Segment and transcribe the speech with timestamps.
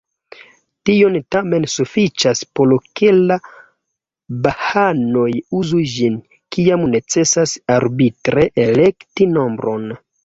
[0.89, 3.37] Tio tamen sufiĉas por ke la
[4.47, 5.29] bahaanoj
[5.61, 6.19] uzu ĝin,
[6.57, 9.87] kiam necesas arbitre elekti nombron.